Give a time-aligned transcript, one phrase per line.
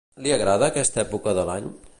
[0.27, 1.73] Li agrada aquesta època de l'any?